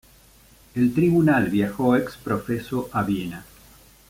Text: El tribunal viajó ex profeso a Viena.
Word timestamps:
El 0.73 0.95
tribunal 0.95 1.49
viajó 1.51 1.95
ex 1.95 2.17
profeso 2.17 2.89
a 2.91 3.03
Viena. 3.03 3.45